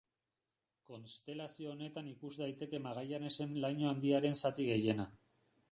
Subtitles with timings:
[0.91, 5.09] Konstelazio honetan ikus daiteke Magallanesen Laino Handiaren zati gehiena.